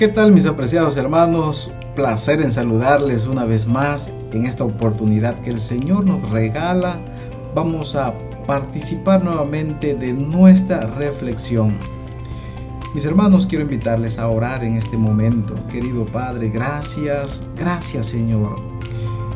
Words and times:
¿Qué 0.00 0.08
tal 0.08 0.32
mis 0.32 0.46
apreciados 0.46 0.96
hermanos? 0.96 1.74
Placer 1.94 2.40
en 2.40 2.50
saludarles 2.50 3.26
una 3.26 3.44
vez 3.44 3.66
más 3.66 4.10
en 4.32 4.46
esta 4.46 4.64
oportunidad 4.64 5.38
que 5.42 5.50
el 5.50 5.60
Señor 5.60 6.06
nos 6.06 6.26
regala. 6.30 6.98
Vamos 7.54 7.96
a 7.96 8.14
participar 8.46 9.22
nuevamente 9.22 9.94
de 9.94 10.14
nuestra 10.14 10.80
reflexión. 10.80 11.74
Mis 12.94 13.04
hermanos, 13.04 13.46
quiero 13.46 13.64
invitarles 13.64 14.18
a 14.18 14.26
orar 14.28 14.64
en 14.64 14.78
este 14.78 14.96
momento. 14.96 15.54
Querido 15.68 16.06
Padre, 16.06 16.48
gracias, 16.48 17.44
gracias 17.54 18.06
Señor. 18.06 18.58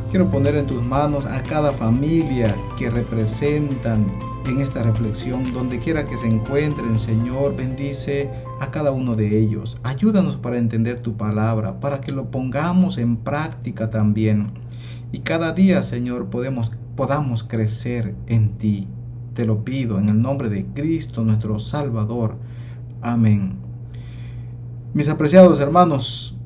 Quiero 0.09 0.30
poner 0.30 0.56
en 0.56 0.66
tus 0.66 0.83
manos 0.83 1.27
a 1.27 1.42
cada 1.42 1.73
familia 1.73 2.56
que 2.78 2.88
representan 2.88 4.06
en 4.46 4.61
esta 4.61 4.82
reflexión, 4.82 5.52
donde 5.52 5.79
quiera 5.79 6.06
que 6.06 6.16
se 6.16 6.27
encuentren, 6.27 6.98
Señor, 6.98 7.56
bendice 7.56 8.30
a 8.60 8.70
cada 8.70 8.91
uno 8.91 9.14
de 9.14 9.38
ellos. 9.38 9.78
Ayúdanos 9.82 10.36
para 10.36 10.59
entender 10.59 11.00
tu 11.00 11.16
palabra, 11.16 11.80
para 11.80 12.00
que 12.00 12.12
lo 12.12 12.30
pongamos 12.30 12.98
en 12.98 13.16
práctica 13.16 13.88
también. 13.88 14.50
Y 15.12 15.20
cada 15.20 15.52
día, 15.52 15.83
Señor, 15.83 16.27
podemos, 16.27 16.72
podamos 16.96 17.45
crecer 17.45 18.14
en 18.27 18.56
ti. 18.56 18.88
Te 19.33 19.46
lo 19.46 19.64
pido 19.64 19.98
en 19.98 20.09
el 20.09 20.20
nombre 20.20 20.48
de 20.48 20.66
Cristo, 20.66 21.24
nuestro 21.24 21.58
Salvador. 21.58 22.36
Amén. 23.00 23.56
Mis 24.92 25.08
apreciados 25.08 25.58
hermanos, 25.61 26.38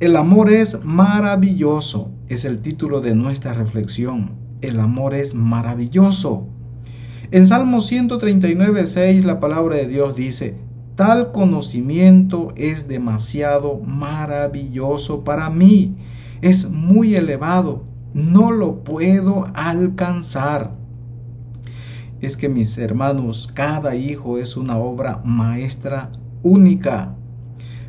el 0.00 0.16
amor 0.16 0.50
es 0.50 0.84
maravilloso, 0.84 2.10
es 2.28 2.44
el 2.44 2.60
título 2.60 3.00
de 3.00 3.14
nuestra 3.14 3.54
reflexión. 3.54 4.32
El 4.60 4.80
amor 4.80 5.14
es 5.14 5.34
maravilloso. 5.34 6.48
En 7.34 7.46
Salmo 7.46 7.80
139, 7.80 8.86
6 8.86 9.24
la 9.24 9.40
palabra 9.40 9.74
de 9.74 9.88
Dios 9.88 10.14
dice, 10.14 10.54
tal 10.94 11.32
conocimiento 11.32 12.52
es 12.54 12.86
demasiado 12.86 13.80
maravilloso 13.80 15.24
para 15.24 15.50
mí, 15.50 15.96
es 16.42 16.70
muy 16.70 17.16
elevado, 17.16 17.86
no 18.12 18.52
lo 18.52 18.84
puedo 18.84 19.48
alcanzar. 19.52 20.76
Es 22.20 22.36
que 22.36 22.48
mis 22.48 22.78
hermanos, 22.78 23.50
cada 23.52 23.96
hijo 23.96 24.38
es 24.38 24.56
una 24.56 24.78
obra 24.78 25.20
maestra 25.24 26.12
única. 26.44 27.16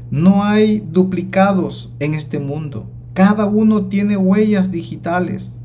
No 0.09 0.43
hay 0.43 0.79
duplicados 0.79 1.93
en 1.99 2.15
este 2.15 2.39
mundo. 2.39 2.89
Cada 3.13 3.45
uno 3.45 3.85
tiene 3.89 4.17
huellas 4.17 4.71
digitales, 4.71 5.61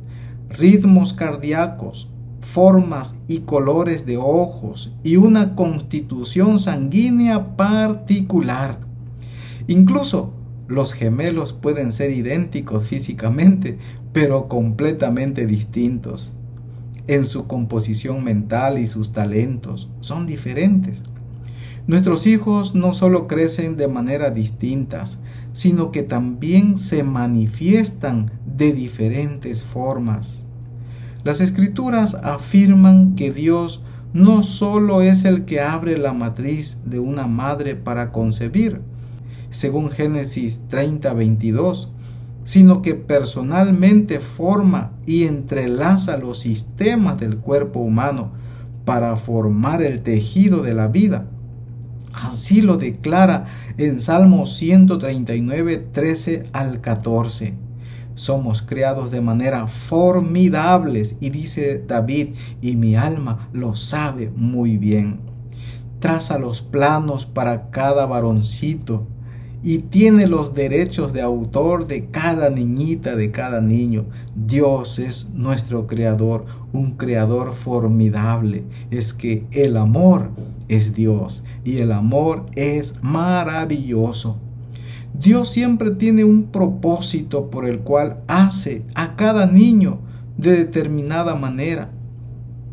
ritmos 0.51 1.15
cardíacos, 1.15 2.10
formas 2.41 3.19
y 3.29 3.41
colores 3.41 4.07
de 4.07 4.17
ojos 4.17 4.95
y 5.03 5.17
una 5.17 5.55
constitución 5.55 6.59
sanguínea 6.59 7.57
particular. 7.57 8.81
Incluso 9.67 10.33
los 10.67 10.93
gemelos 10.93 11.53
pueden 11.53 11.93
ser 11.93 12.11
idénticos 12.11 12.85
físicamente, 12.85 13.79
pero 14.13 14.49
completamente 14.49 15.47
distintos. 15.47 16.35
En 17.07 17.27
su 17.27 17.47
composición 17.47 18.23
mental 18.23 18.79
y 18.79 18.87
sus 18.87 19.13
talentos 19.13 19.91
son 20.01 20.27
diferentes. 20.27 21.03
Nuestros 21.87 22.27
hijos 22.27 22.75
no 22.75 22.93
solo 22.93 23.27
crecen 23.27 23.77
de 23.77 23.89
manera 23.89 24.31
distintas, 24.31 25.21
sino 25.53 25.91
que 25.91 26.05
también 26.05 26.77
se 26.77 27.03
manifiestan 27.03 28.31
de 28.45 28.73
diferentes 28.73 29.65
formas. 29.65 30.47
Las 31.23 31.43
escrituras 31.43 32.15
afirman 32.15 33.15
que 33.15 33.31
Dios 33.31 33.83
no 34.15 34.43
solo 34.43 35.03
es 35.03 35.27
el 35.27 35.45
que 35.45 35.61
abre 35.61 35.99
la 35.99 36.15
matriz 36.15 36.81
de 36.87 36.99
una 36.99 37.27
madre 37.27 37.77
para 37.77 38.11
concebir, 38.11 38.81
según 39.51 39.91
Génesis 39.91 40.63
30, 40.69 41.13
22, 41.13 41.93
sino 42.45 42.81
que 42.81 42.95
personalmente 42.95 44.19
forma 44.19 44.93
y 45.05 45.25
entrelaza 45.25 46.17
los 46.17 46.39
sistemas 46.39 47.21
del 47.21 47.37
cuerpo 47.37 47.81
humano 47.81 48.33
para 48.87 49.15
formar 49.17 49.83
el 49.83 50.01
tejido 50.01 50.63
de 50.63 50.73
la 50.73 50.89
vida. 50.89 51.27
Así 52.15 52.63
lo 52.63 52.79
declara 52.79 53.45
en 53.77 54.01
Salmo 54.01 54.47
139, 54.47 55.89
13 55.93 56.45
al 56.55 56.81
14 56.81 57.70
somos 58.15 58.63
creados 58.63 59.11
de 59.11 59.21
manera 59.21 59.67
formidables 59.67 61.17
y 61.21 61.31
dice 61.31 61.83
David, 61.87 62.31
y 62.61 62.77
mi 62.77 62.97
alma 62.97 63.49
lo 63.53 63.75
sabe 63.75 64.31
muy 64.35 64.77
bien. 64.77 65.21
Traza 65.99 66.39
los 66.39 66.63
planos 66.63 67.27
para 67.27 67.71
cada 67.71 68.07
varoncito 68.07 69.07
y 69.63 69.79
tiene 69.79 70.27
los 70.27 70.55
derechos 70.55 71.13
de 71.13 71.21
autor 71.21 71.87
de 71.87 72.07
cada 72.07 72.49
niñita, 72.49 73.15
de 73.15 73.31
cada 73.31 73.61
niño. 73.61 74.07
Dios 74.35 74.99
es 74.99 75.31
nuestro 75.35 75.87
creador, 75.87 76.47
un 76.73 76.93
creador 76.93 77.53
formidable. 77.53 78.65
Es 78.91 79.13
que 79.13 79.45
el 79.51 79.77
amor 79.77 80.31
es 80.69 80.95
Dios 80.95 81.45
y 81.65 81.79
el 81.79 81.93
amor 81.93 82.47
es 82.55 82.95
maravilloso. 83.03 84.39
Dios 85.19 85.51
siempre 85.51 85.91
tiene 85.91 86.25
un 86.25 86.45
propósito 86.45 87.51
por 87.51 87.67
el 87.67 87.81
cual 87.81 88.21
hace 88.27 88.85
a 88.95 89.17
cada 89.17 89.47
niño 89.47 89.99
de 90.39 90.57
determinada 90.57 91.35
manera. 91.35 91.91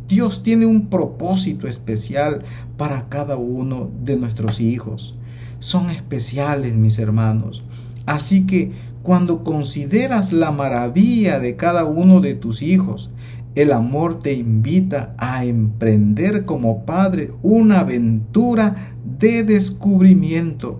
Dios 0.07 0.43
tiene 0.43 0.65
un 0.65 0.87
propósito 0.87 1.67
especial 1.67 2.43
para 2.77 3.09
cada 3.09 3.35
uno 3.35 3.89
de 4.03 4.15
nuestros 4.15 4.61
hijos. 4.61 5.15
Son 5.59 5.89
especiales, 5.89 6.75
mis 6.75 6.99
hermanos. 6.99 7.63
Así 8.05 8.45
que 8.45 8.71
cuando 9.03 9.43
consideras 9.43 10.31
la 10.31 10.51
maravilla 10.51 11.39
de 11.39 11.55
cada 11.55 11.83
uno 11.85 12.21
de 12.21 12.35
tus 12.35 12.61
hijos, 12.61 13.11
el 13.55 13.71
amor 13.71 14.19
te 14.19 14.33
invita 14.33 15.15
a 15.17 15.43
emprender 15.43 16.45
como 16.45 16.85
padre 16.85 17.31
una 17.41 17.79
aventura 17.79 18.93
de 19.19 19.43
descubrimiento 19.43 20.79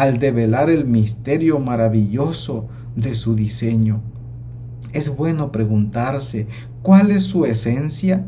al 0.00 0.18
develar 0.18 0.70
el 0.70 0.86
misterio 0.86 1.58
maravilloso 1.58 2.68
de 2.96 3.14
su 3.14 3.34
diseño. 3.34 4.00
Es 4.94 5.14
bueno 5.14 5.52
preguntarse 5.52 6.46
cuál 6.80 7.10
es 7.10 7.24
su 7.24 7.44
esencia, 7.44 8.24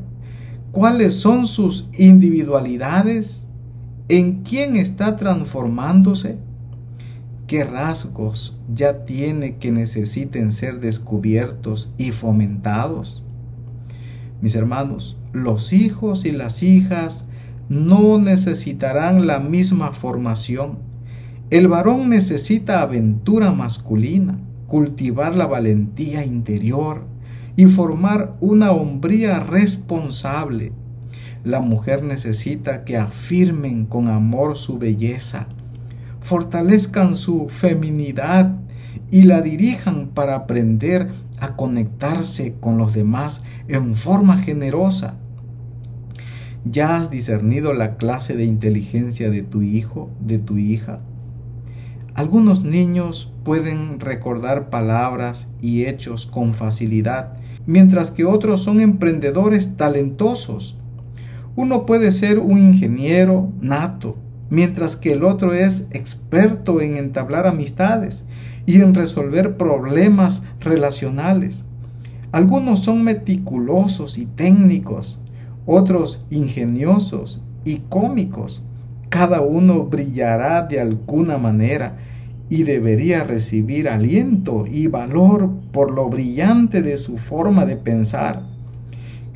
cuáles 0.70 1.14
son 1.14 1.46
sus 1.46 1.88
individualidades, 1.96 3.48
en 4.10 4.42
quién 4.42 4.76
está 4.76 5.16
transformándose, 5.16 6.36
qué 7.46 7.64
rasgos 7.64 8.60
ya 8.74 9.06
tiene 9.06 9.56
que 9.56 9.72
necesiten 9.72 10.52
ser 10.52 10.78
descubiertos 10.78 11.94
y 11.96 12.10
fomentados. 12.10 13.24
Mis 14.42 14.54
hermanos, 14.56 15.16
los 15.32 15.72
hijos 15.72 16.26
y 16.26 16.32
las 16.32 16.62
hijas 16.62 17.28
no 17.70 18.18
necesitarán 18.18 19.26
la 19.26 19.40
misma 19.40 19.94
formación 19.94 20.91
el 21.52 21.68
varón 21.68 22.08
necesita 22.08 22.80
aventura 22.80 23.52
masculina, 23.52 24.38
cultivar 24.66 25.34
la 25.34 25.46
valentía 25.46 26.24
interior 26.24 27.04
y 27.56 27.66
formar 27.66 28.36
una 28.40 28.72
hombría 28.72 29.38
responsable. 29.40 30.72
La 31.44 31.60
mujer 31.60 32.04
necesita 32.04 32.84
que 32.84 32.96
afirmen 32.96 33.84
con 33.84 34.08
amor 34.08 34.56
su 34.56 34.78
belleza, 34.78 35.46
fortalezcan 36.22 37.16
su 37.16 37.50
feminidad 37.50 38.56
y 39.10 39.24
la 39.24 39.42
dirijan 39.42 40.08
para 40.14 40.36
aprender 40.36 41.10
a 41.38 41.54
conectarse 41.54 42.54
con 42.60 42.78
los 42.78 42.94
demás 42.94 43.44
en 43.68 43.94
forma 43.94 44.38
generosa. 44.38 45.16
¿Ya 46.64 46.96
has 46.96 47.10
discernido 47.10 47.74
la 47.74 47.98
clase 47.98 48.36
de 48.36 48.46
inteligencia 48.46 49.28
de 49.28 49.42
tu 49.42 49.60
hijo, 49.60 50.08
de 50.18 50.38
tu 50.38 50.56
hija? 50.56 51.00
Algunos 52.14 52.62
niños 52.62 53.32
pueden 53.42 53.98
recordar 53.98 54.68
palabras 54.68 55.48
y 55.62 55.86
hechos 55.86 56.26
con 56.26 56.52
facilidad, 56.52 57.32
mientras 57.64 58.10
que 58.10 58.26
otros 58.26 58.62
son 58.62 58.80
emprendedores 58.80 59.78
talentosos. 59.78 60.76
Uno 61.56 61.86
puede 61.86 62.12
ser 62.12 62.38
un 62.38 62.58
ingeniero 62.58 63.50
nato, 63.62 64.16
mientras 64.50 64.96
que 64.96 65.12
el 65.12 65.24
otro 65.24 65.54
es 65.54 65.88
experto 65.90 66.82
en 66.82 66.98
entablar 66.98 67.46
amistades 67.46 68.26
y 68.66 68.82
en 68.82 68.94
resolver 68.94 69.56
problemas 69.56 70.42
relacionales. 70.60 71.64
Algunos 72.30 72.80
son 72.80 73.04
meticulosos 73.04 74.18
y 74.18 74.26
técnicos, 74.26 75.22
otros 75.64 76.26
ingeniosos 76.30 77.42
y 77.64 77.78
cómicos 77.88 78.62
cada 79.12 79.42
uno 79.42 79.84
brillará 79.84 80.62
de 80.62 80.80
alguna 80.80 81.36
manera 81.36 81.98
y 82.48 82.62
debería 82.62 83.24
recibir 83.24 83.90
aliento 83.90 84.64
y 84.66 84.86
valor 84.86 85.50
por 85.70 85.90
lo 85.90 86.08
brillante 86.08 86.80
de 86.80 86.96
su 86.96 87.18
forma 87.18 87.66
de 87.66 87.76
pensar. 87.76 88.42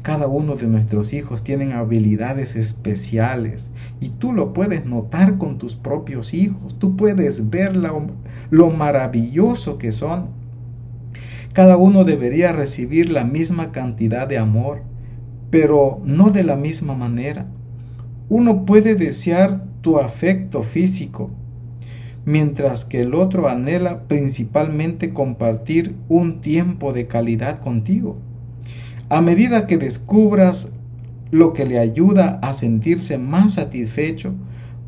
Cada 0.01 0.29
uno 0.29 0.57
de 0.57 0.67
nuestros 0.67 1.13
hijos 1.13 1.45
tienen 1.45 1.73
habilidades 1.73 2.57
especiales 2.57 3.71
y 4.01 4.09
tú 4.09 4.33
lo 4.33 4.55
puedes 4.55 4.87
notar 4.87 5.37
con 5.37 5.59
tus 5.59 5.77
propios 5.77 6.33
hijos. 6.33 6.79
Tú 6.79 6.97
puedes 6.97 7.51
ver 7.51 7.77
lo, 7.77 8.07
lo 8.49 8.71
maravilloso 8.71 9.77
que 9.77 9.93
son. 9.93 10.29
Cada 11.53 11.77
uno 11.77 12.05
debería 12.05 12.51
recibir 12.53 13.13
la 13.13 13.25
misma 13.25 13.73
cantidad 13.73 14.27
de 14.27 14.39
amor, 14.39 14.81
pero 15.51 16.01
no 16.03 16.31
de 16.31 16.45
la 16.45 16.57
misma 16.57 16.95
manera. 16.95 17.47
Uno 18.29 18.65
puede 18.65 18.97
desear 18.97 19.65
tu 19.83 19.99
afecto 19.99 20.63
físico, 20.63 21.31
mientras 22.25 22.85
que 22.85 23.03
el 23.03 23.15
otro 23.15 23.49
anhela 23.49 24.09
principalmente 24.09 25.13
compartir 25.13 25.95
un 26.09 26.41
tiempo 26.41 26.93
de 26.93 27.07
calidad 27.07 27.61
contigo. 27.61 28.17
A 29.09 29.21
medida 29.21 29.69
que 29.69 29.79
descubras 29.79 30.73
lo 31.31 31.53
que 31.53 31.67
le 31.67 31.79
ayuda 31.79 32.41
a 32.43 32.53
sentirse 32.53 33.17
más 33.17 33.55
satisfecho, 33.55 34.35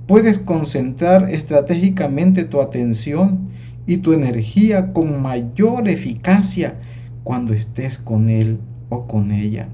puedes 0.09 0.39
concentrar 0.41 1.31
estratégicamente 1.31 2.43
tu 2.43 2.61
atención 2.61 3.49
y 3.87 3.99
tu 3.99 4.13
energía 4.15 4.93
con 4.93 5.23
mayor 5.23 5.89
eficacia 5.89 6.81
cuando 7.23 7.55
estés 7.55 7.99
con 7.99 8.31
él 8.31 8.59
o 8.89 9.07
con 9.07 9.31
ella. 9.31 9.69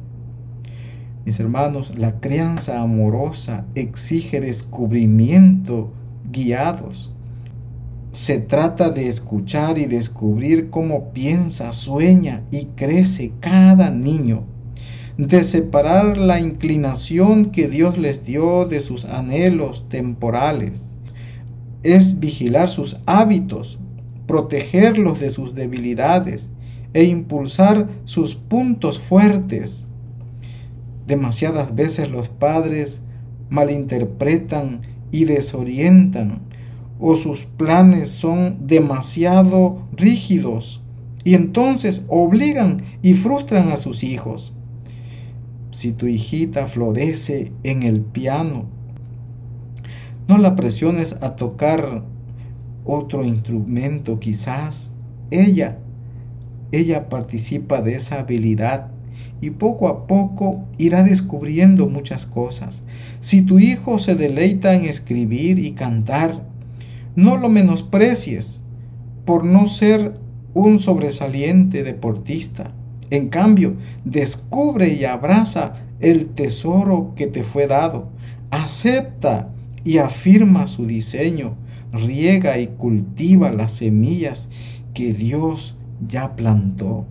Mis 1.25 1.41
hermanos, 1.41 1.95
la 1.97 2.21
crianza 2.21 2.83
amorosa 2.83 3.65
exige 3.75 4.43
descubrimiento 4.43 5.91
guiados. 6.31 7.13
Se 8.13 8.39
trata 8.39 8.91
de 8.91 9.09
escuchar 9.09 9.79
y 9.79 9.87
descubrir 9.87 10.69
cómo 10.69 11.13
piensa, 11.13 11.73
sueña 11.73 12.43
y 12.51 12.67
crece 12.77 13.33
cada 13.41 13.91
niño, 13.91 14.45
de 15.17 15.43
separar 15.45 16.19
la 16.19 16.41
inclinación 16.41 17.47
que 17.47 17.69
Dios 17.69 17.97
les 17.97 18.25
dio 18.25 18.67
de 18.67 18.81
sus 18.81 19.07
anhelos 19.07 19.89
temporales. 19.89 20.95
Es 21.83 22.21
vigilar 22.21 22.69
sus 22.69 22.99
hábitos, 23.07 23.79
protegerlos 24.27 25.21
de 25.21 25.31
sus 25.31 25.55
debilidades 25.55 26.53
e 26.93 27.05
impulsar 27.05 27.89
sus 28.05 28.35
puntos 28.35 28.99
fuertes. 28.99 29.89
Demasiadas 31.07 31.75
veces 31.75 32.11
los 32.11 32.29
padres 32.29 33.03
malinterpretan 33.51 34.83
y 35.13 35.25
desorientan 35.25 36.43
o 36.99 37.17
sus 37.17 37.45
planes 37.45 38.09
son 38.09 38.67
demasiado 38.67 39.87
rígidos 39.93 40.83
y 41.25 41.35
entonces 41.35 42.05
obligan 42.09 42.83
y 43.03 43.15
frustran 43.15 43.71
a 43.71 43.77
sus 43.77 44.05
hijos. 44.05 44.53
Si 45.71 45.93
tu 45.93 46.07
hijita 46.07 46.67
florece 46.67 47.53
en 47.63 47.83
el 47.83 48.01
piano, 48.01 48.67
no 50.29 50.39
la 50.39 50.57
presiones 50.57 51.19
a 51.21 51.37
tocar 51.37 52.05
otro 52.85 53.25
instrumento 53.25 54.21
quizás. 54.21 54.93
Ella, 55.31 55.79
ella 56.73 57.09
participa 57.09 57.83
de 57.83 57.97
esa 57.97 58.21
habilidad 58.21 58.94
y 59.41 59.51
poco 59.51 59.89
a 59.89 60.07
poco 60.07 60.65
irá 60.79 61.03
descubriendo 61.03 61.89
muchas 61.89 62.27
cosas. 62.27 62.83
Si 63.21 63.43
tu 63.43 63.59
hijo 63.59 63.99
se 63.99 64.15
deleita 64.15 64.75
en 64.75 64.85
escribir 64.85 65.59
y 65.59 65.73
cantar, 65.73 66.47
no 67.17 67.37
lo 67.37 67.49
menosprecies 67.49 68.63
por 69.25 69.45
no 69.45 69.69
ser 69.69 70.19
un 70.55 70.79
sobresaliente 70.79 71.83
deportista. 71.83 72.73
En 73.11 73.29
cambio, 73.29 73.77
descubre 74.05 74.95
y 74.95 75.05
abraza 75.05 75.77
el 76.01 76.29
tesoro 76.29 77.13
que 77.17 77.27
te 77.27 77.43
fue 77.43 77.67
dado. 77.67 78.09
Acepta 78.51 79.51
y 79.85 79.99
afirma 79.99 80.67
su 80.67 80.87
diseño. 80.87 81.57
Riega 81.93 82.59
y 82.59 82.69
cultiva 82.69 83.53
las 83.53 83.73
semillas 83.73 84.49
que 84.95 85.13
Dios 85.13 85.77
ya 86.07 86.35
plantó. 86.35 87.07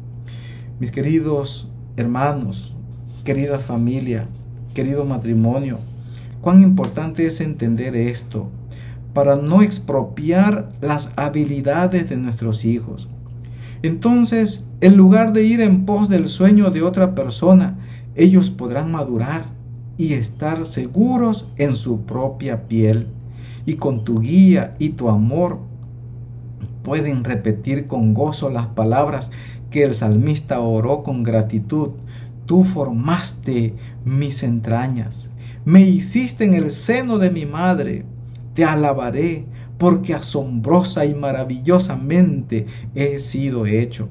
Mis 0.80 0.92
queridos 0.92 1.70
hermanos, 1.96 2.76
querida 3.24 3.60
familia, 3.60 4.28
querido 4.74 5.06
matrimonio, 5.06 5.80
cuán 6.42 6.62
importante 6.62 7.26
es 7.26 7.40
entender 7.42 7.96
esto 7.96 8.50
para 9.14 9.36
no 9.36 9.62
expropiar 9.62 10.72
las 10.82 11.14
habilidades 11.16 12.10
de 12.10 12.18
nuestros 12.18 12.66
hijos. 12.66 13.08
Entonces, 13.84 14.66
en 14.82 14.98
lugar 14.98 15.34
de 15.34 15.44
ir 15.44 15.62
en 15.62 15.86
pos 15.86 16.10
del 16.10 16.30
sueño 16.30 16.72
de 16.72 16.82
otra 16.82 17.14
persona, 17.16 17.78
ellos 18.16 18.50
podrán 18.50 18.92
madurar 18.92 19.46
y 19.98 20.14
estar 20.14 20.66
seguros 20.66 21.50
en 21.58 21.76
su 21.76 22.02
propia 22.02 22.68
piel. 22.68 23.08
Y 23.66 23.76
con 23.76 24.04
tu 24.04 24.20
guía 24.20 24.76
y 24.80 24.90
tu 24.90 25.10
amor 25.10 25.60
pueden 26.84 27.24
repetir 27.24 27.88
con 27.88 28.14
gozo 28.14 28.50
las 28.50 28.68
palabras 28.68 29.32
que 29.72 29.84
el 29.84 29.94
salmista 29.94 30.60
oró 30.60 31.04
con 31.04 31.24
gratitud. 31.24 31.92
Tú 32.46 32.64
formaste 32.64 33.74
mis 34.06 34.44
entrañas, 34.44 35.32
me 35.66 35.82
hiciste 35.82 36.44
en 36.44 36.54
el 36.54 36.72
seno 36.72 37.18
de 37.18 37.32
mi 37.32 37.46
madre 37.46 38.06
te 38.54 38.64
alabaré 38.64 39.46
porque 39.78 40.14
asombrosa 40.14 41.06
y 41.06 41.16
maravillosamente 41.16 42.68
he 42.96 43.20
sido 43.20 43.66
hecho. 43.66 44.10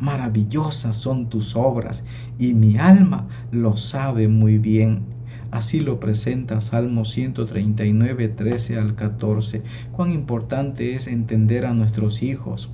Maravillosas 0.00 0.96
son 0.96 1.28
tus 1.28 1.54
obras 1.56 2.04
y 2.38 2.54
mi 2.54 2.76
alma 2.76 3.28
lo 3.52 3.76
sabe 3.76 4.28
muy 4.28 4.58
bien. 4.58 5.13
Así 5.54 5.78
lo 5.78 6.00
presenta 6.00 6.60
Salmo 6.60 7.04
139, 7.04 8.26
13 8.26 8.76
al 8.76 8.96
14. 8.96 9.62
Cuán 9.92 10.10
importante 10.10 10.96
es 10.96 11.06
entender 11.06 11.64
a 11.64 11.74
nuestros 11.74 12.24
hijos. 12.24 12.72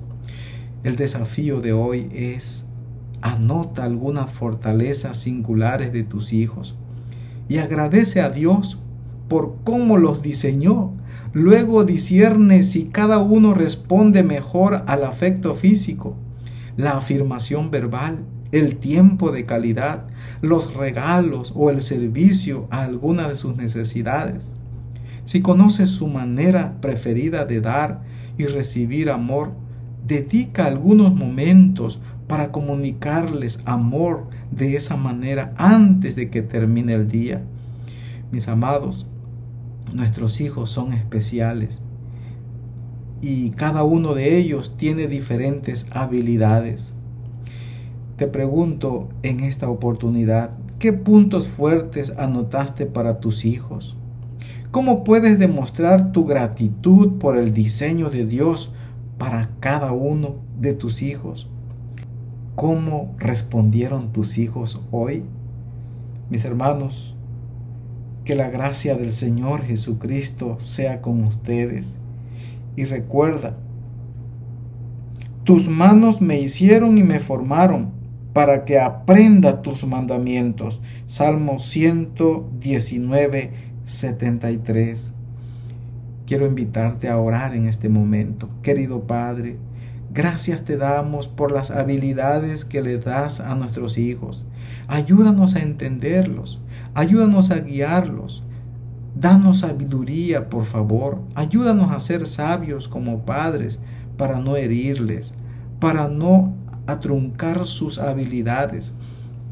El 0.83 0.95
desafío 0.95 1.61
de 1.61 1.73
hoy 1.73 2.09
es 2.11 2.65
anota 3.21 3.83
algunas 3.83 4.31
fortalezas 4.31 5.17
singulares 5.17 5.93
de 5.93 6.01
tus 6.01 6.33
hijos 6.33 6.75
y 7.47 7.59
agradece 7.59 8.19
a 8.19 8.31
Dios 8.31 8.79
por 9.27 9.57
cómo 9.63 9.97
los 9.97 10.23
diseñó 10.23 10.93
Luego 11.33 11.85
discierne 11.85 12.63
si 12.63 12.85
cada 12.85 13.19
uno 13.19 13.53
responde 13.53 14.21
mejor 14.21 14.83
al 14.87 15.05
afecto 15.05 15.53
físico, 15.53 16.15
la 16.75 16.97
afirmación 16.97 17.71
verbal, 17.71 18.25
el 18.51 18.77
tiempo 18.77 19.31
de 19.31 19.45
calidad, 19.45 20.05
los 20.41 20.73
regalos 20.73 21.53
o 21.55 21.69
el 21.69 21.81
servicio 21.81 22.67
a 22.69 22.83
alguna 22.83 23.29
de 23.29 23.35
sus 23.35 23.55
necesidades. 23.55 24.55
Si 25.25 25.41
conoces 25.41 25.89
su 25.89 26.07
manera 26.07 26.79
preferida 26.81 27.45
de 27.45 27.61
dar 27.61 28.01
y 28.37 28.45
recibir 28.45 29.09
amor, 29.09 29.53
dedica 30.05 30.65
algunos 30.65 31.15
momentos 31.15 32.01
para 32.27 32.51
comunicarles 32.51 33.61
amor 33.65 34.27
de 34.51 34.75
esa 34.75 34.97
manera 34.97 35.53
antes 35.57 36.15
de 36.15 36.29
que 36.29 36.41
termine 36.41 36.93
el 36.93 37.07
día. 37.07 37.43
Mis 38.31 38.47
amados, 38.47 39.07
Nuestros 39.93 40.39
hijos 40.39 40.69
son 40.69 40.93
especiales 40.93 41.81
y 43.21 43.49
cada 43.51 43.83
uno 43.83 44.13
de 44.13 44.37
ellos 44.37 44.77
tiene 44.77 45.07
diferentes 45.07 45.85
habilidades. 45.91 46.93
Te 48.21 48.27
pregunto 48.27 49.09
en 49.23 49.39
esta 49.39 49.67
oportunidad, 49.67 50.51
¿qué 50.77 50.93
puntos 50.93 51.47
fuertes 51.47 52.13
anotaste 52.19 52.85
para 52.85 53.19
tus 53.19 53.45
hijos? 53.45 53.97
¿Cómo 54.69 55.03
puedes 55.03 55.39
demostrar 55.39 56.11
tu 56.11 56.25
gratitud 56.25 57.17
por 57.17 57.35
el 57.35 57.51
diseño 57.51 58.11
de 58.11 58.27
Dios 58.27 58.73
para 59.17 59.49
cada 59.59 59.91
uno 59.91 60.35
de 60.59 60.75
tus 60.75 61.01
hijos? 61.01 61.49
¿Cómo 62.53 63.15
respondieron 63.17 64.13
tus 64.13 64.37
hijos 64.37 64.79
hoy? 64.91 65.23
Mis 66.29 66.45
hermanos, 66.45 67.15
que 68.23 68.35
la 68.35 68.51
gracia 68.51 68.93
del 68.93 69.13
Señor 69.13 69.63
Jesucristo 69.63 70.59
sea 70.59 71.01
con 71.01 71.23
ustedes. 71.23 71.97
Y 72.75 72.85
recuerda, 72.85 73.57
tus 75.43 75.67
manos 75.67 76.21
me 76.21 76.39
hicieron 76.39 76.99
y 76.99 77.03
me 77.03 77.17
formaron 77.17 77.99
para 78.33 78.65
que 78.65 78.79
aprenda 78.79 79.61
tus 79.61 79.85
mandamientos. 79.85 80.81
Salmo 81.07 81.59
119, 81.59 83.51
73. 83.85 85.13
Quiero 86.25 86.45
invitarte 86.45 87.09
a 87.09 87.17
orar 87.17 87.55
en 87.55 87.67
este 87.67 87.89
momento. 87.89 88.49
Querido 88.61 89.01
Padre, 89.01 89.57
Gracias 90.13 90.65
te 90.65 90.75
damos 90.75 91.29
por 91.29 91.53
las 91.53 91.71
habilidades 91.71 92.65
que 92.65 92.81
le 92.81 92.97
das 92.97 93.39
a 93.39 93.55
nuestros 93.55 93.97
hijos. 93.97 94.43
Ayúdanos 94.89 95.55
a 95.55 95.61
entenderlos. 95.61 96.61
Ayúdanos 96.93 97.49
a 97.49 97.61
guiarlos. 97.61 98.43
Danos 99.15 99.59
sabiduría, 99.59 100.49
por 100.49 100.65
favor. 100.65 101.21
Ayúdanos 101.33 101.91
a 101.91 101.99
ser 102.01 102.27
sabios 102.27 102.89
como 102.89 103.25
padres 103.25 103.79
para 104.17 104.39
no 104.39 104.57
herirles, 104.57 105.35
para 105.79 106.09
no 106.09 106.55
atruncar 106.87 107.65
sus 107.65 107.99
habilidades, 107.99 108.93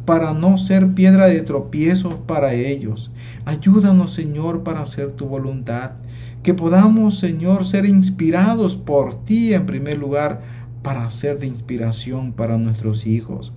para 0.05 0.33
no 0.33 0.57
ser 0.57 0.95
piedra 0.95 1.27
de 1.27 1.41
tropiezo 1.41 2.21
para 2.21 2.53
ellos. 2.53 3.11
Ayúdanos, 3.45 4.11
Señor, 4.11 4.63
para 4.63 4.81
hacer 4.81 5.11
tu 5.11 5.27
voluntad. 5.27 5.91
Que 6.41 6.55
podamos, 6.55 7.19
Señor, 7.19 7.65
ser 7.65 7.85
inspirados 7.85 8.75
por 8.75 9.23
ti 9.23 9.53
en 9.53 9.67
primer 9.67 9.99
lugar 9.99 10.41
para 10.81 11.09
ser 11.11 11.37
de 11.39 11.47
inspiración 11.47 12.33
para 12.33 12.57
nuestros 12.57 13.05
hijos. 13.05 13.53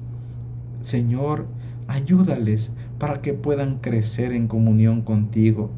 Señor, 0.83 1.47
ayúdales 1.89 2.73
para 2.99 3.23
que 3.23 3.33
puedan 3.33 3.79
crecer 3.79 4.33
en 4.33 4.49
comunión 4.49 5.03
contigo 5.03 5.71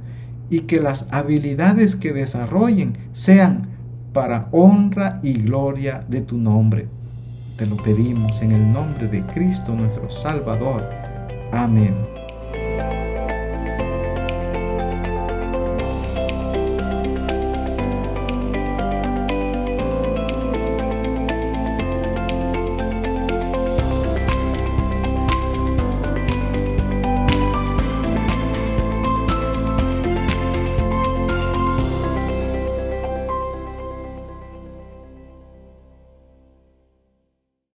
y 0.51 0.61
que 0.61 0.81
las 0.81 1.09
habilidades 1.13 1.95
que 1.95 2.13
desarrollen 2.13 2.99
sean 3.13 3.69
para 4.13 4.49
honra 4.53 5.21
y 5.23 5.35
gloria 5.35 6.05
de 6.09 6.21
tu 6.21 6.39
nombre. 6.39 6.89
Te 7.57 7.67
lo 7.67 7.77
pedimos 7.77 8.43
en 8.43 8.51
el 8.51 8.73
nombre 8.73 9.07
de 9.07 9.25
Cristo 9.27 9.73
nuestro 9.73 10.11
Salvador. 10.11 10.91
Amén. 11.53 12.14